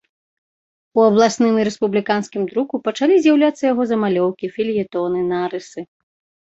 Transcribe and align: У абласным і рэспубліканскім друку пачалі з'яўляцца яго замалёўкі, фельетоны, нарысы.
У 0.99 1.03
абласным 1.09 1.59
і 1.59 1.67
рэспубліканскім 1.69 2.49
друку 2.55 2.75
пачалі 2.89 3.15
з'яўляцца 3.27 3.63
яго 3.73 3.83
замалёўкі, 3.93 4.45
фельетоны, 4.59 5.19
нарысы. 5.37 5.81